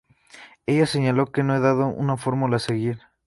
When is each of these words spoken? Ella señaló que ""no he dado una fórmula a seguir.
Ella 0.65 0.87
señaló 0.87 1.27
que 1.31 1.43
""no 1.43 1.53
he 1.55 1.59
dado 1.59 1.85
una 1.89 2.17
fórmula 2.17 2.55
a 2.55 2.59
seguir. 2.59 2.99